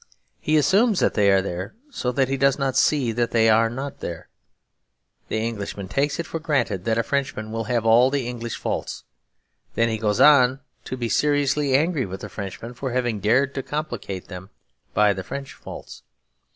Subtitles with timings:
[0.39, 3.69] He assumes that they are there so that he does not see that they are
[3.69, 4.29] not there.
[5.27, 9.03] The Englishman takes it for granted that a Frenchman will have all the English faults.
[9.75, 13.61] Then he goes on to be seriously angry with the Frenchman for having dared to
[13.61, 14.49] complicate them
[14.95, 16.01] by the French faults.